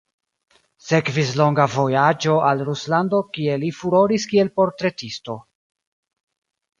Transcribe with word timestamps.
Sekvis 0.85 1.33
longa 1.41 1.65
vojaĝo 1.73 2.37
al 2.51 2.63
Ruslando 2.69 3.19
kie 3.35 3.57
li 3.65 3.69
furoris 3.81 4.25
kiel 4.33 4.49
portretisto. 4.61 5.37